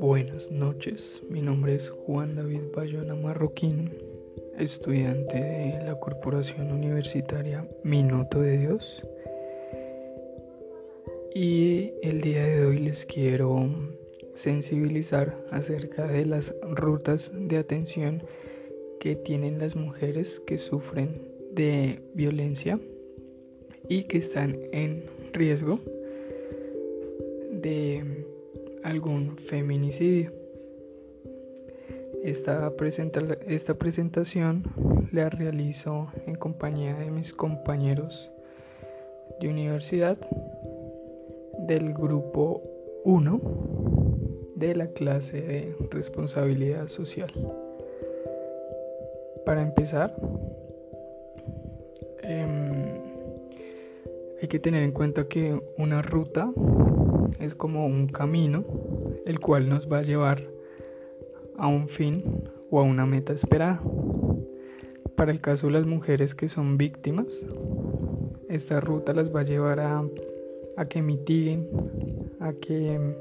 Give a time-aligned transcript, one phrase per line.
[0.00, 3.90] Buenas noches, mi nombre es Juan David Bayona Marroquín,
[4.56, 9.02] estudiante de la Corporación Universitaria Minuto de Dios.
[11.34, 13.68] Y el día de hoy les quiero
[14.34, 18.22] sensibilizar acerca de las rutas de atención
[19.00, 22.78] que tienen las mujeres que sufren de violencia
[23.88, 25.80] y que están en riesgo
[27.50, 28.27] de
[28.88, 30.32] algún feminicidio.
[32.24, 32.72] Esta,
[33.46, 34.64] esta presentación
[35.12, 38.30] la realizo en compañía de mis compañeros
[39.40, 40.16] de universidad
[41.58, 42.62] del grupo
[43.04, 43.40] 1
[44.56, 47.32] de la clase de responsabilidad social.
[49.44, 50.16] Para empezar,
[52.22, 53.00] em,
[54.40, 56.50] hay que tener en cuenta que una ruta
[57.40, 58.64] es como un camino
[59.26, 60.42] el cual nos va a llevar
[61.56, 62.22] a un fin
[62.70, 63.80] o a una meta esperada.
[65.16, 67.26] Para el caso de las mujeres que son víctimas,
[68.48, 70.04] esta ruta las va a llevar a,
[70.76, 71.66] a que mitiguen,
[72.40, 73.16] a que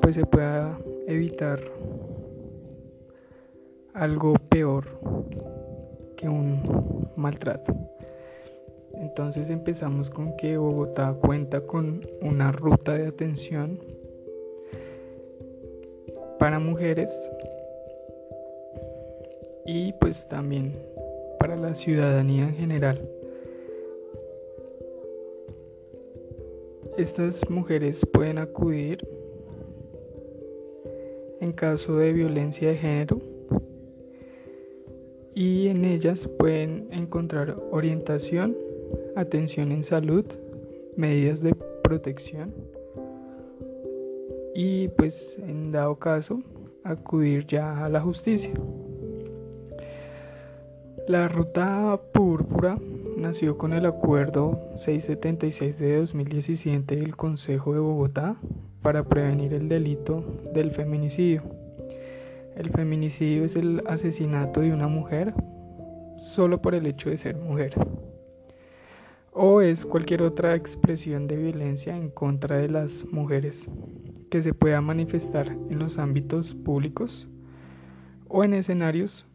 [0.00, 1.60] pues se pueda evitar
[3.94, 4.86] algo peor
[6.16, 6.62] que un
[7.16, 7.91] maltrato.
[9.12, 13.78] Entonces empezamos con que Bogotá cuenta con una ruta de atención
[16.38, 17.12] para mujeres
[19.66, 20.72] y pues también
[21.38, 23.06] para la ciudadanía en general.
[26.96, 29.06] Estas mujeres pueden acudir
[31.42, 33.18] en caso de violencia de género
[35.34, 38.71] y en ellas pueden encontrar orientación
[39.16, 40.24] atención en salud,
[40.96, 42.52] medidas de protección
[44.54, 46.40] y pues en dado caso
[46.84, 48.50] acudir ya a la justicia.
[51.08, 52.78] La ruta púrpura
[53.16, 58.36] nació con el acuerdo 676 de 2017 del Consejo de Bogotá
[58.82, 61.42] para prevenir el delito del feminicidio.
[62.56, 65.34] El feminicidio es el asesinato de una mujer
[66.18, 67.74] solo por el hecho de ser mujer
[69.32, 73.66] o es cualquier otra expresión de violencia en contra de las mujeres
[74.30, 77.26] que se pueda manifestar en los ámbitos públicos
[78.28, 79.26] o en escenarios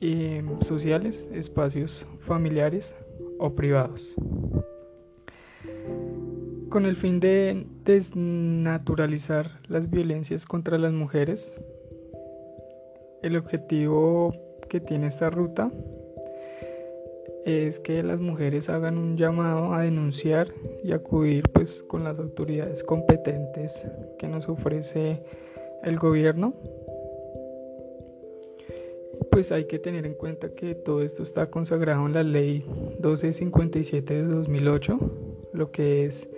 [0.00, 2.92] eh, sociales, espacios familiares
[3.38, 4.14] o privados.
[6.68, 11.52] Con el fin de desnaturalizar las violencias contra las mujeres,
[13.22, 14.34] el objetivo
[14.68, 15.72] que tiene esta ruta
[17.46, 20.52] es que las mujeres hagan un llamado a denunciar
[20.82, 23.72] y acudir pues con las autoridades competentes
[24.18, 25.22] que nos ofrece
[25.84, 26.54] el gobierno.
[29.30, 32.64] Pues hay que tener en cuenta que todo esto está consagrado en la ley
[33.00, 34.98] 1257 de 2008,
[35.52, 36.28] lo que es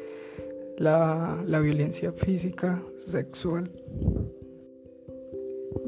[0.76, 3.70] la, la violencia física, sexual,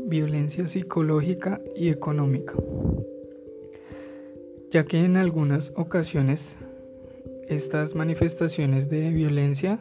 [0.06, 2.54] violencia psicológica y económica
[4.70, 6.54] ya que en algunas ocasiones
[7.48, 9.80] estas manifestaciones de violencia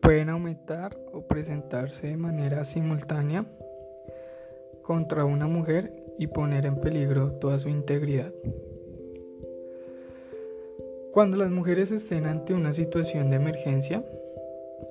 [0.00, 3.46] pueden aumentar o presentarse de manera simultánea
[4.82, 8.32] contra una mujer y poner en peligro toda su integridad.
[11.12, 14.04] Cuando las mujeres estén ante una situación de emergencia,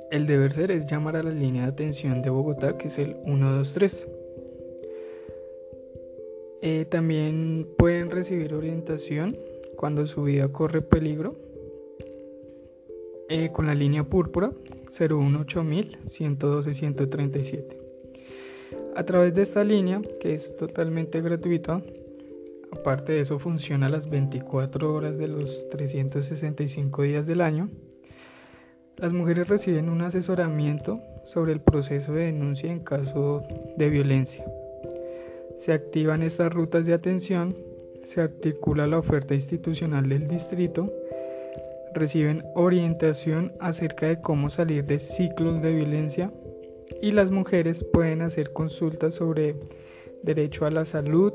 [0.09, 3.17] el deber ser es llamar a la línea de atención de Bogotá, que es el
[3.25, 4.07] 123
[6.63, 9.35] eh, también pueden recibir orientación
[9.77, 11.35] cuando su vida corre peligro
[13.29, 14.51] eh, con la línea púrpura
[14.95, 17.77] 018000 112 137.
[18.95, 21.81] A través de esta línea, que es totalmente gratuita,
[22.71, 27.69] aparte de eso funciona las 24 horas de los 365 días del año,
[28.97, 33.41] las mujeres reciben un asesoramiento sobre el proceso de denuncia en caso
[33.77, 34.45] de violencia
[35.63, 37.56] se activan estas rutas de atención,
[38.06, 40.92] se articula la oferta institucional del distrito,
[41.94, 46.31] reciben orientación acerca de cómo salir de ciclos de violencia
[47.00, 49.56] y las mujeres pueden hacer consultas sobre
[50.24, 51.34] derecho a la salud,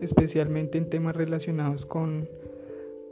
[0.00, 2.28] especialmente en temas relacionados con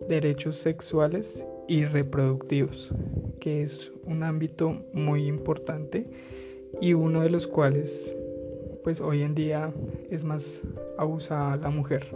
[0.08, 2.90] derechos sexuales y reproductivos,
[3.38, 6.06] que es un ámbito muy importante
[6.80, 8.14] y uno de los cuales
[8.84, 9.72] pues hoy en día
[10.10, 10.44] es más
[10.98, 12.06] abusada la mujer.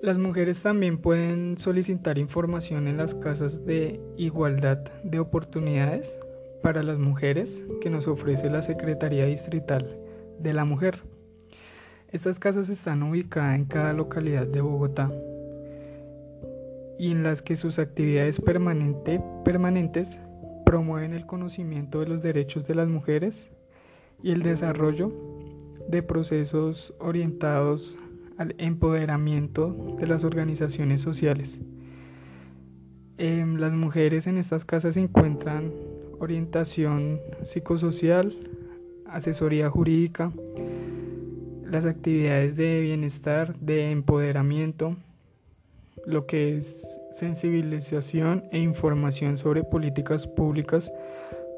[0.00, 6.18] Las mujeres también pueden solicitar información en las casas de igualdad de oportunidades
[6.62, 9.96] para las mujeres que nos ofrece la Secretaría Distrital
[10.40, 11.00] de la Mujer.
[12.10, 15.12] Estas casas están ubicadas en cada localidad de Bogotá
[16.98, 20.18] y en las que sus actividades permanentes
[20.64, 23.52] promueven el conocimiento de los derechos de las mujeres
[24.22, 25.12] y el desarrollo
[25.88, 27.96] de procesos orientados
[28.38, 31.58] al empoderamiento de las organizaciones sociales.
[33.18, 35.72] Em, las mujeres en estas casas encuentran
[36.18, 38.34] orientación psicosocial,
[39.06, 40.32] asesoría jurídica,
[41.68, 44.96] las actividades de bienestar, de empoderamiento,
[46.06, 46.86] lo que es
[47.18, 50.90] sensibilización e información sobre políticas públicas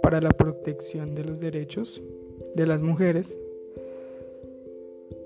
[0.02, 2.00] para la protección de los derechos
[2.55, 3.37] de las mujeres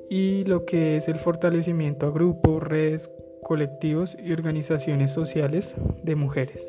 [0.08, 3.10] y lo que es el fortalecimiento a grupos, redes,
[3.42, 6.62] colectivos y organizaciones sociales de mujeres.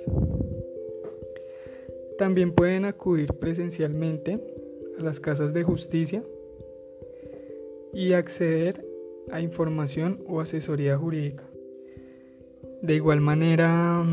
[2.17, 4.39] También pueden acudir presencialmente
[4.99, 6.23] a las casas de justicia
[7.93, 8.85] y acceder
[9.31, 11.43] a información o asesoría jurídica.
[12.81, 14.05] De igual manera,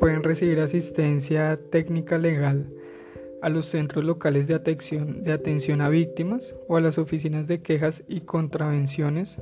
[0.00, 2.66] pueden recibir asistencia técnica legal
[3.42, 7.60] a los centros locales de atención, de atención a víctimas o a las oficinas de
[7.62, 9.38] quejas y contravenciones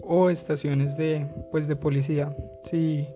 [0.00, 2.36] o estaciones de, pues, de policía.
[2.70, 3.06] Si,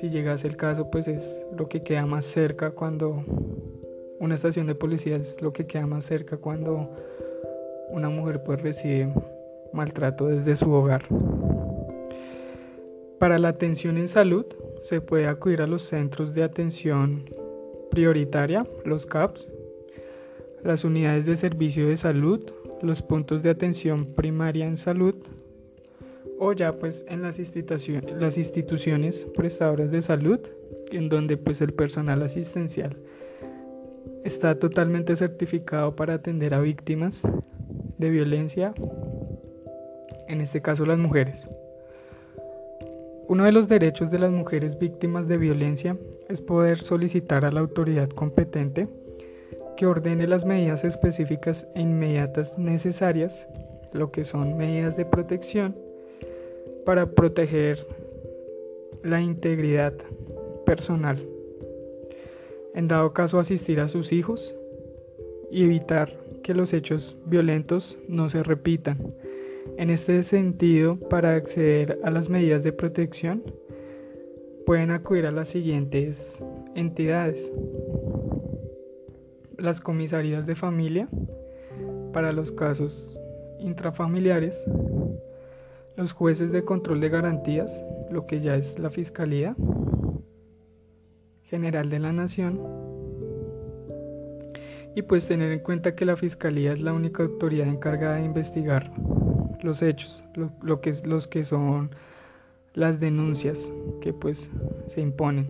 [0.00, 3.24] si llegase el caso, pues es lo que queda más cerca cuando
[4.20, 6.90] una estación de policía es lo que queda más cerca cuando
[7.90, 9.12] una mujer pues recibe
[9.72, 11.04] maltrato desde su hogar.
[13.18, 14.46] Para la atención en salud
[14.82, 17.24] se puede acudir a los centros de atención
[17.98, 19.48] prioritaria, los CAPS,
[20.62, 22.40] las unidades de servicio de salud,
[22.80, 25.16] los puntos de atención primaria en salud
[26.38, 30.38] o ya pues en las, instituciones, las instituciones prestadoras de salud
[30.92, 32.96] en donde pues el personal asistencial
[34.22, 37.20] está totalmente certificado para atender a víctimas
[37.98, 38.74] de violencia,
[40.28, 41.48] en este caso las mujeres.
[43.26, 45.96] Uno de los derechos de las mujeres víctimas de violencia
[46.28, 48.88] es poder solicitar a la autoridad competente
[49.76, 53.46] que ordene las medidas específicas e inmediatas necesarias,
[53.92, 55.76] lo que son medidas de protección,
[56.84, 57.86] para proteger
[59.02, 59.94] la integridad
[60.66, 61.24] personal.
[62.74, 64.54] En dado caso, asistir a sus hijos
[65.50, 69.14] y evitar que los hechos violentos no se repitan
[69.76, 73.42] en este sentido, para acceder a las medidas de protección,
[74.68, 76.38] pueden acudir a las siguientes
[76.74, 77.40] entidades.
[79.56, 81.08] Las comisarías de familia
[82.12, 83.16] para los casos
[83.60, 84.62] intrafamiliares,
[85.96, 87.72] los jueces de control de garantías,
[88.10, 89.56] lo que ya es la Fiscalía.
[91.44, 92.60] General de la Nación,
[94.94, 98.92] y pues tener en cuenta que la Fiscalía es la única autoridad encargada de investigar
[99.62, 101.92] los hechos, lo, que, los que son
[102.78, 103.58] las denuncias
[104.00, 104.48] que pues
[104.94, 105.46] se imponen.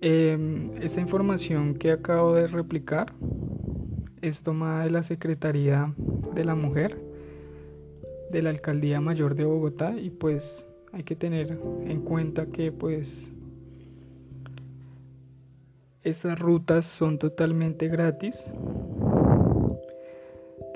[0.00, 3.12] Em, esta información que acabo de replicar
[4.22, 5.92] es tomada de la Secretaría
[6.34, 6.98] de la Mujer
[8.30, 13.30] de la Alcaldía Mayor de Bogotá y pues hay que tener en cuenta que pues
[16.02, 18.36] estas rutas son totalmente gratis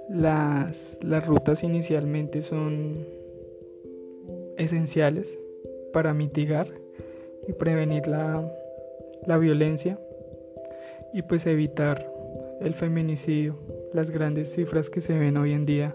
[0.08, 3.06] las, rutas inicialmente son
[4.58, 5.38] esenciales
[5.92, 6.68] para mitigar
[7.46, 8.44] y prevenir la,
[9.38, 9.98] violencia
[11.14, 12.10] y pues evitar
[12.60, 13.56] el feminicidio,
[13.92, 15.94] las grandes cifras que se ven hoy en día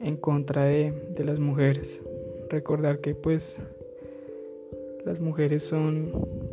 [0.00, 2.00] en contra de, de las mujeres.
[2.50, 3.56] Recordar que pues
[5.04, 6.12] las mujeres son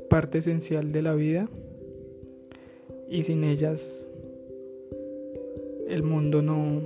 [0.10, 1.48] parte esencial de la vida
[3.10, 4.06] y sin ellas
[5.88, 6.82] el mundo no,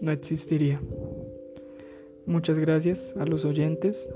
[0.00, 0.80] no existiría.
[2.28, 4.06] Muchas gracias a los oyentes.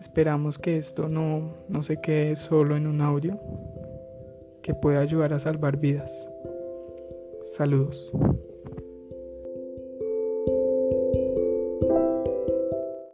[0.00, 3.40] Esperamos que esto no, no se quede solo en un audio,
[4.62, 6.10] que pueda ayudar a salvar vidas.
[7.56, 8.12] Saludos.